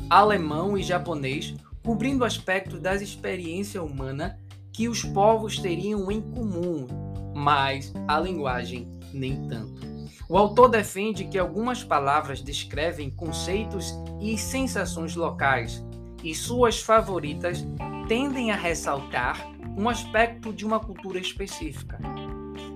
alemão 0.09 0.77
e 0.79 0.83
japonês, 0.83 1.55
cobrindo 1.85 2.25
aspectos 2.25 2.81
da 2.81 2.95
experiência 2.95 3.83
humana 3.83 4.39
que 4.73 4.89
os 4.89 5.05
povos 5.05 5.59
teriam 5.59 6.11
em 6.11 6.23
comum, 6.23 6.87
mas 7.35 7.93
a 8.09 8.19
linguagem 8.19 8.89
nem 9.13 9.47
tanto. 9.47 9.90
O 10.31 10.39
autor 10.39 10.69
defende 10.69 11.25
que 11.25 11.37
algumas 11.37 11.83
palavras 11.83 12.41
descrevem 12.41 13.11
conceitos 13.11 13.93
e 14.21 14.39
sensações 14.39 15.17
locais, 15.17 15.85
e 16.23 16.33
suas 16.37 16.81
favoritas 16.81 17.67
tendem 18.07 18.53
a 18.53 18.55
ressaltar 18.55 19.45
um 19.77 19.89
aspecto 19.89 20.53
de 20.53 20.65
uma 20.65 20.79
cultura 20.79 21.19
específica. 21.19 21.99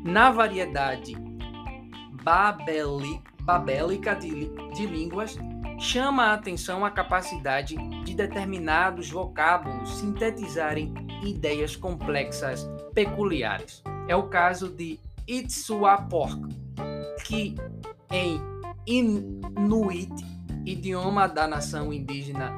Na 0.02 0.32
variedade 0.32 1.14
babélica 3.40 4.16
de, 4.16 4.50
de 4.74 4.84
línguas, 4.84 5.38
chama 5.78 6.24
a 6.24 6.34
atenção 6.34 6.84
a 6.84 6.90
capacidade 6.90 7.76
de 8.02 8.16
determinados 8.16 9.08
vocábulos 9.08 9.90
sintetizarem 10.00 10.92
ideias 11.22 11.76
complexas 11.76 12.68
peculiares. 12.92 13.80
É 14.08 14.16
o 14.16 14.24
caso 14.24 14.68
de 14.68 14.98
Itsuapok, 15.28 16.63
que 17.24 17.56
em 18.12 18.40
Inuit, 18.86 20.12
idioma 20.64 21.26
da 21.26 21.48
nação 21.48 21.92
indígena 21.92 22.52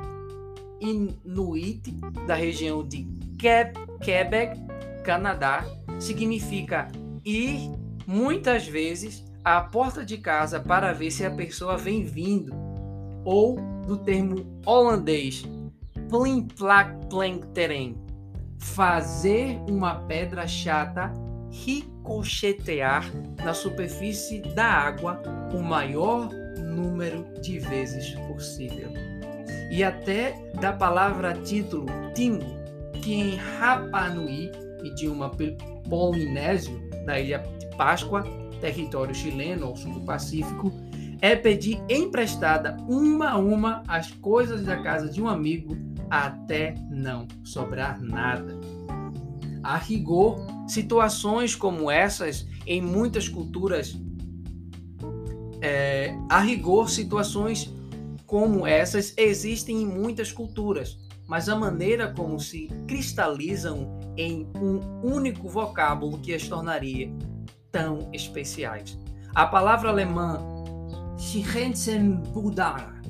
Inuit 0.80 1.90
da 2.26 2.34
região 2.34 2.86
de 2.86 3.06
Quebec, 3.38 4.60
Canadá, 5.04 5.64
significa 5.98 6.88
ir 7.24 7.70
muitas 8.06 8.66
vezes 8.66 9.24
à 9.44 9.60
porta 9.60 10.04
de 10.04 10.18
casa 10.18 10.60
para 10.60 10.92
ver 10.92 11.10
se 11.10 11.24
a 11.24 11.30
pessoa 11.30 11.76
vem 11.76 12.04
vindo 12.04 12.52
ou 13.24 13.56
do 13.86 13.96
termo 13.96 14.60
holandês 14.66 15.44
plim 16.08 16.46
plank 17.08 17.46
terem, 17.48 17.96
fazer 18.58 19.58
uma 19.68 19.96
pedra 20.06 20.46
chata 20.46 21.12
ricochetear 21.64 23.10
na 23.42 23.54
superfície 23.54 24.40
da 24.54 24.66
água 24.66 25.22
o 25.54 25.62
maior 25.62 26.28
número 26.58 27.26
de 27.40 27.58
vezes 27.58 28.14
possível. 28.26 28.92
E 29.70 29.82
até 29.82 30.32
da 30.60 30.72
palavra 30.72 31.34
título 31.34 31.86
Tingo, 32.14 32.46
que 33.02 33.14
em 33.14 33.36
Rapa 33.36 34.08
Nui, 34.10 34.50
idioma 34.84 35.30
polinésio 35.88 36.78
da 37.04 37.18
ilha 37.18 37.42
de 37.58 37.66
Páscoa, 37.76 38.22
território 38.60 39.14
chileno 39.14 39.66
ao 39.66 39.76
sul 39.76 39.94
do 39.94 40.00
Pacífico, 40.00 40.72
é 41.20 41.34
pedir 41.34 41.82
emprestada 41.88 42.76
uma 42.88 43.30
a 43.30 43.38
uma 43.38 43.82
as 43.88 44.10
coisas 44.12 44.64
da 44.64 44.76
casa 44.82 45.08
de 45.08 45.22
um 45.22 45.28
amigo 45.28 45.76
até 46.10 46.74
não 46.90 47.26
sobrar 47.42 48.00
nada. 48.00 48.58
A 49.62 49.76
rigor, 49.76 50.46
situações 50.66 51.54
como 51.54 51.90
essas 51.90 52.46
em 52.66 52.80
muitas 52.80 53.28
culturas, 53.28 53.96
é, 55.60 56.16
a 56.28 56.40
rigor, 56.40 56.90
situações 56.90 57.72
como 58.26 58.66
essas 58.66 59.14
existem 59.16 59.82
em 59.82 59.86
muitas 59.86 60.32
culturas, 60.32 60.98
mas 61.28 61.48
a 61.48 61.56
maneira 61.56 62.12
como 62.12 62.38
se 62.38 62.68
cristalizam 62.86 63.98
em 64.16 64.46
um 64.56 64.80
único 65.02 65.48
vocábulo 65.48 66.18
que 66.18 66.34
as 66.34 66.46
tornaria 66.48 67.10
tão 67.70 68.10
especiais. 68.12 68.98
A 69.34 69.46
palavra 69.46 69.90
alemã 69.90 70.40
Schrenzenbudar 71.18 73.00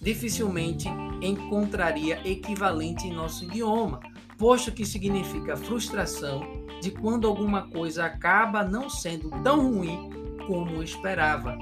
dificilmente 0.00 0.88
encontraria 1.20 2.20
equivalente 2.24 3.06
em 3.06 3.12
nosso 3.12 3.44
idioma, 3.44 4.00
posto 4.36 4.72
que 4.72 4.84
significa 4.84 5.56
frustração 5.56 6.61
de 6.82 6.90
quando 6.90 7.28
alguma 7.28 7.68
coisa 7.68 8.04
acaba 8.04 8.64
não 8.64 8.90
sendo 8.90 9.30
tão 9.44 9.72
ruim 9.72 10.10
como 10.48 10.82
esperava. 10.82 11.56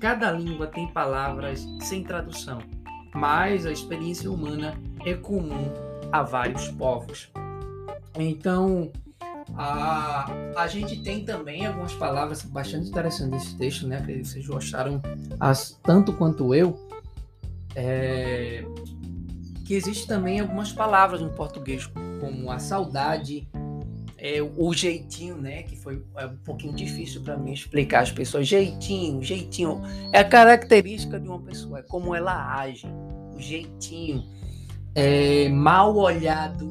Cada 0.00 0.32
língua 0.32 0.66
tem 0.66 0.88
palavras 0.88 1.64
sem 1.82 2.02
tradução, 2.02 2.58
mas 3.14 3.64
a 3.64 3.70
experiência 3.70 4.28
humana 4.28 4.74
é 5.06 5.14
comum 5.14 5.72
a 6.10 6.24
vários 6.24 6.66
povos. 6.66 7.30
Então, 8.16 8.90
a, 9.56 10.28
a 10.56 10.66
gente 10.66 11.00
tem 11.00 11.24
também 11.24 11.64
algumas 11.64 11.94
palavras 11.94 12.42
bastante 12.42 12.88
interessantes 12.88 13.30
nesse 13.30 13.56
texto, 13.56 13.86
né? 13.86 14.02
Que 14.04 14.24
vocês 14.24 14.44
gostaram 14.48 15.00
as, 15.38 15.78
tanto 15.80 16.12
quanto 16.12 16.52
eu. 16.52 16.76
É, 17.76 18.64
que 19.64 19.74
existe 19.74 20.08
também 20.08 20.40
algumas 20.40 20.72
palavras 20.72 21.20
no 21.20 21.30
português, 21.30 21.88
como 22.18 22.50
a 22.50 22.58
saudade, 22.58 23.48
é, 24.20 24.40
o 24.42 24.72
jeitinho, 24.72 25.36
né? 25.36 25.62
Que 25.62 25.76
foi 25.76 26.04
é 26.16 26.26
um 26.26 26.36
pouquinho 26.36 26.74
difícil 26.74 27.22
para 27.22 27.36
mim 27.36 27.52
explicar 27.52 28.02
às 28.02 28.12
pessoas. 28.12 28.46
Jeitinho, 28.46 29.22
jeitinho. 29.22 29.80
É 30.12 30.20
a 30.20 30.24
característica 30.24 31.18
de 31.18 31.26
uma 31.26 31.40
pessoa, 31.40 31.78
é 31.78 31.82
como 31.82 32.14
ela 32.14 32.58
age, 32.60 32.86
o 33.34 33.40
jeitinho. 33.40 34.22
É, 34.94 35.48
mal 35.48 35.96
olhado, 35.96 36.70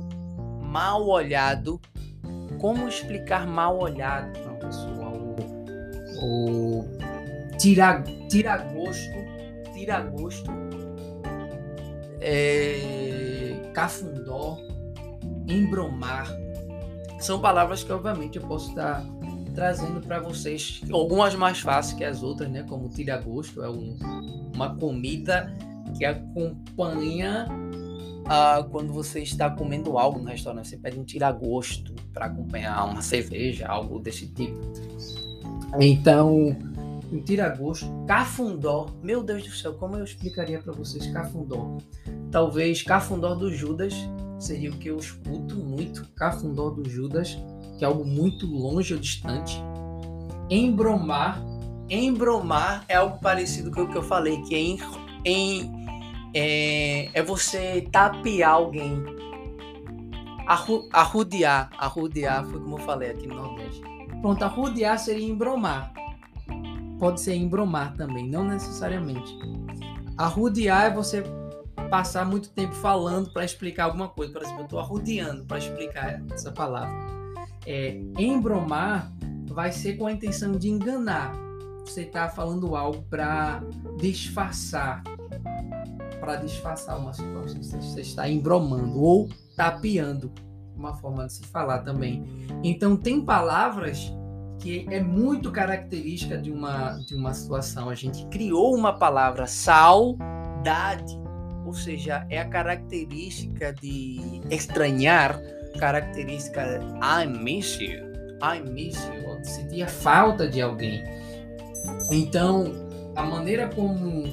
mal 0.61 1.07
olhado 1.07 1.79
como 2.59 2.87
explicar 2.87 3.47
mal 3.47 3.79
olhado 3.79 4.37
para 4.37 4.51
uma 4.51 4.59
pessoa, 4.59 5.09
o, 6.21 6.81
o 6.81 6.85
tirar, 7.57 8.03
tirar 8.29 8.57
gosto, 8.73 9.15
tirar 9.73 10.01
gosto, 10.11 10.51
é, 12.19 13.71
cafundó, 13.73 14.57
embromar, 15.47 16.29
são 17.19 17.39
palavras 17.39 17.83
que 17.83 17.91
obviamente 17.91 18.37
eu 18.37 18.43
posso 18.43 18.69
estar 18.69 19.05
trazendo 19.53 19.99
para 19.99 20.19
vocês, 20.19 20.81
algumas 20.91 21.35
mais 21.35 21.59
fáceis 21.59 21.97
que 21.97 22.03
as 22.03 22.23
outras, 22.23 22.49
né? 22.49 22.63
Como 22.63 22.87
tira-gosto, 22.87 23.61
é 23.61 23.69
um, 23.69 23.97
uma 24.55 24.75
comida 24.75 25.53
que 25.97 26.05
acompanha 26.05 27.47
ah, 28.25 28.65
quando 28.71 28.93
você 28.93 29.21
está 29.21 29.49
comendo 29.49 29.97
algo 29.97 30.19
no 30.19 30.29
restaurante, 30.29 30.69
você 30.69 30.77
pede 30.77 30.99
um 30.99 31.03
tira-gosto 31.03 31.93
para 32.13 32.27
acompanhar 32.27 32.85
uma 32.85 33.01
cerveja, 33.01 33.67
algo 33.67 33.99
desse 33.99 34.27
tipo. 34.27 34.57
Então, 35.79 36.55
um 37.11 37.21
tira-gosto, 37.21 37.87
cafundó. 38.07 38.87
Meu 39.01 39.23
Deus 39.23 39.43
do 39.43 39.51
céu, 39.51 39.73
como 39.73 39.95
eu 39.95 40.03
explicaria 40.03 40.59
para 40.59 40.71
vocês 40.73 41.07
cafundó? 41.07 41.77
Talvez 42.31 42.83
cafundó 42.83 43.33
do 43.33 43.51
Judas 43.51 43.95
seria 44.39 44.71
o 44.71 44.77
que 44.77 44.89
eu 44.89 44.97
escuto 44.97 45.55
muito, 45.55 46.07
cafundó 46.15 46.69
do 46.69 46.89
Judas, 46.89 47.37
que 47.77 47.83
é 47.83 47.87
algo 47.87 48.05
muito 48.05 48.45
longe 48.47 48.93
ou 48.93 48.99
distante. 48.99 49.61
Embromar, 50.49 51.43
embromar 51.89 52.85
é 52.87 52.95
algo 52.95 53.19
parecido 53.19 53.69
com 53.69 53.83
o 53.83 53.89
que 53.89 53.97
eu 53.97 54.03
falei, 54.03 54.41
que 54.43 54.55
é 54.55 54.57
em, 54.57 54.79
em 55.25 55.79
é, 56.33 57.09
é 57.13 57.21
você 57.21 57.87
tapear 57.91 58.51
alguém. 58.51 59.03
Arru, 60.47 60.89
arrudear. 60.91 61.69
Arrudear 61.77 62.45
foi 62.45 62.59
como 62.59 62.77
eu 62.77 62.83
falei 62.83 63.11
aqui 63.11 63.27
no 63.27 63.35
Nordeste. 63.35 63.81
Pronto, 64.21 64.43
arrudear 64.43 64.97
seria 64.97 65.27
embromar. 65.27 65.93
Pode 66.99 67.21
ser 67.21 67.35
embromar 67.35 67.95
também, 67.95 68.27
não 68.27 68.43
necessariamente. 68.43 69.37
Arrudear 70.17 70.85
é 70.85 70.89
você 70.89 71.23
passar 71.89 72.25
muito 72.25 72.49
tempo 72.49 72.73
falando 72.75 73.31
para 73.31 73.43
explicar 73.43 73.85
alguma 73.85 74.07
coisa. 74.07 74.31
Por 74.31 74.41
exemplo, 74.41 74.61
eu 74.61 74.65
estou 74.65 74.79
arrudeando 74.79 75.45
para 75.45 75.57
explicar 75.57 76.21
essa 76.31 76.51
palavra. 76.51 76.95
É, 77.65 77.99
embromar 78.17 79.11
vai 79.47 79.71
ser 79.71 79.97
com 79.97 80.05
a 80.05 80.11
intenção 80.11 80.53
de 80.53 80.69
enganar. 80.69 81.33
Você 81.85 82.01
está 82.01 82.29
falando 82.29 82.75
algo 82.75 83.01
para 83.09 83.63
disfarçar, 83.97 85.03
para 86.19 86.35
disfarçar 86.35 86.99
uma 86.99 87.13
situação. 87.13 87.61
Você 87.61 88.01
está 88.01 88.29
embromando 88.29 89.01
ou 89.01 89.29
tapeando, 89.55 90.31
uma 90.75 90.95
forma 90.95 91.25
de 91.25 91.33
se 91.33 91.43
falar 91.47 91.79
também. 91.79 92.23
Então, 92.63 92.95
tem 92.95 93.19
palavras 93.21 94.13
que 94.59 94.85
é 94.89 95.01
muito 95.01 95.51
característica 95.51 96.37
de 96.37 96.51
uma, 96.51 96.97
de 96.99 97.15
uma 97.15 97.33
situação. 97.33 97.89
A 97.89 97.95
gente 97.95 98.25
criou 98.27 98.75
uma 98.75 98.93
palavra, 98.93 99.47
saudade, 99.47 101.19
ou 101.65 101.73
seja, 101.73 102.25
é 102.29 102.39
a 102.39 102.45
característica 102.45 103.73
de 103.73 104.41
estranhar, 104.49 105.39
característica 105.79 106.79
I 107.01 107.27
miss 107.27 107.79
you, 107.79 108.09
I 108.41 108.61
miss 108.69 108.97
you, 109.05 109.43
sentir 109.43 109.83
a 109.83 109.87
falta 109.87 110.47
de 110.47 110.61
alguém. 110.61 111.03
Então, 112.11 112.73
a 113.15 113.23
maneira 113.23 113.67
como 113.69 114.23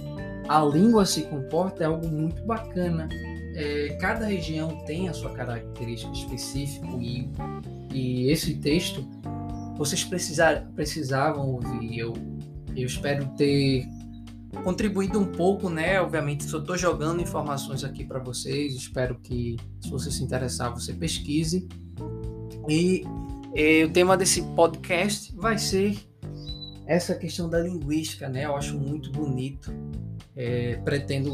a 0.48 0.64
língua 0.64 1.04
se 1.04 1.22
comporta 1.22 1.84
é 1.84 1.86
algo 1.86 2.06
muito 2.08 2.42
bacana. 2.44 3.08
É, 3.54 3.96
cada 4.00 4.26
região 4.26 4.84
tem 4.84 5.08
a 5.08 5.12
sua 5.12 5.30
característica 5.30 6.12
específica 6.12 6.86
e, 7.00 7.30
e 7.92 8.30
esse 8.30 8.54
texto 8.56 9.06
vocês 9.76 10.04
precisar, 10.04 10.66
precisavam 10.74 11.52
ouvir. 11.52 11.98
Eu, 11.98 12.14
eu 12.74 12.86
espero 12.86 13.26
ter 13.36 13.86
contribuído 14.62 15.18
um 15.18 15.26
pouco, 15.26 15.68
né? 15.68 16.00
Obviamente, 16.00 16.50
eu 16.52 16.60
estou 16.60 16.76
jogando 16.76 17.20
informações 17.20 17.84
aqui 17.84 18.04
para 18.04 18.18
vocês, 18.18 18.74
espero 18.74 19.18
que, 19.22 19.56
se 19.80 19.90
você 19.90 20.10
se 20.10 20.22
interessar, 20.22 20.72
você 20.72 20.92
pesquise. 20.92 21.68
E, 22.68 23.04
e 23.54 23.84
o 23.84 23.92
tema 23.92 24.16
desse 24.16 24.42
podcast 24.54 25.34
vai 25.36 25.58
ser 25.58 25.96
essa 26.86 27.14
questão 27.14 27.48
da 27.48 27.60
linguística, 27.60 28.28
né? 28.28 28.44
Eu 28.44 28.56
acho 28.56 28.78
muito 28.78 29.10
bonito 29.10 29.72
é, 30.36 30.76
pretendo. 30.84 31.32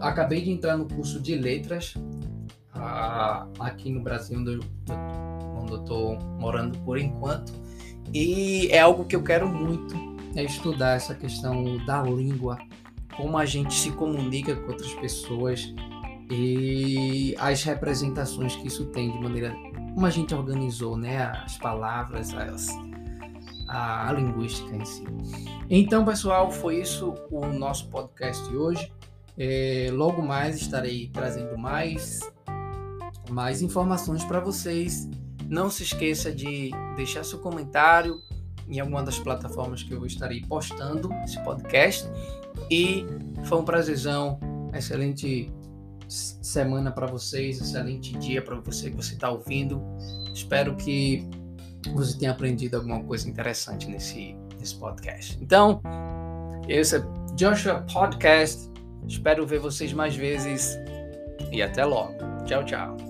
Acabei 0.00 0.42
de 0.42 0.50
entrar 0.50 0.76
no 0.76 0.86
curso 0.86 1.20
de 1.20 1.36
letras 1.36 1.94
a, 2.72 3.46
aqui 3.60 3.90
no 3.90 4.02
Brasil, 4.02 4.38
onde 4.38 5.72
eu 5.72 5.80
estou 5.80 6.18
morando 6.38 6.78
por 6.80 6.98
enquanto. 6.98 7.52
E 8.12 8.68
é 8.72 8.80
algo 8.80 9.04
que 9.04 9.14
eu 9.14 9.22
quero 9.22 9.48
muito 9.48 9.94
é 10.34 10.44
estudar 10.44 10.96
essa 10.96 11.14
questão 11.14 11.84
da 11.84 12.02
língua, 12.02 12.58
como 13.16 13.36
a 13.36 13.44
gente 13.44 13.74
se 13.74 13.90
comunica 13.92 14.54
com 14.54 14.70
outras 14.70 14.92
pessoas 14.94 15.74
e 16.30 17.34
as 17.38 17.62
representações 17.64 18.54
que 18.54 18.68
isso 18.68 18.86
tem 18.86 19.10
de 19.10 19.18
maneira 19.18 19.54
como 19.94 20.06
a 20.06 20.10
gente 20.10 20.34
organizou, 20.34 20.96
né, 20.96 21.24
as 21.44 21.58
palavras, 21.58 22.32
as, 22.32 22.68
a, 23.68 24.08
a 24.08 24.12
linguística 24.12 24.74
em 24.74 24.84
si. 24.84 25.04
Então, 25.68 26.04
pessoal, 26.04 26.50
foi 26.50 26.80
isso 26.80 27.14
o 27.30 27.46
nosso 27.46 27.88
podcast 27.88 28.48
de 28.48 28.56
hoje. 28.56 28.92
É, 29.36 29.88
logo 29.92 30.22
mais 30.22 30.60
estarei 30.60 31.08
trazendo 31.12 31.58
mais, 31.58 32.20
mais 33.30 33.62
informações 33.62 34.24
para 34.24 34.38
vocês. 34.38 35.08
Não 35.48 35.68
se 35.68 35.82
esqueça 35.82 36.32
de 36.32 36.70
deixar 36.96 37.24
seu 37.24 37.40
comentário 37.40 38.16
em 38.70 38.80
alguma 38.80 39.02
das 39.02 39.18
plataformas 39.18 39.82
que 39.82 39.92
eu 39.92 40.04
estarei 40.06 40.42
postando 40.42 41.12
esse 41.24 41.42
podcast. 41.42 42.08
E 42.70 43.04
foi 43.44 43.58
um 43.58 43.64
prazerzão, 43.64 44.38
excelente 44.72 45.52
semana 46.08 46.90
para 46.90 47.06
vocês, 47.06 47.60
excelente 47.60 48.16
dia 48.18 48.42
para 48.42 48.56
você 48.56 48.90
que 48.90 48.96
você 48.96 49.14
está 49.14 49.30
ouvindo. 49.30 49.82
Espero 50.32 50.76
que 50.76 51.28
você 51.94 52.18
tenha 52.18 52.32
aprendido 52.32 52.76
alguma 52.76 53.02
coisa 53.02 53.28
interessante 53.28 53.88
nesse, 53.88 54.36
nesse 54.58 54.76
podcast. 54.76 55.38
Então, 55.40 55.80
esse 56.68 56.96
é 56.96 57.02
Joshua 57.36 57.84
Podcast. 57.92 58.70
Espero 59.08 59.46
ver 59.46 59.60
vocês 59.60 59.92
mais 59.92 60.14
vezes 60.14 60.78
e 61.50 61.62
até 61.62 61.84
logo. 61.84 62.14
Tchau, 62.44 62.64
tchau. 62.64 63.09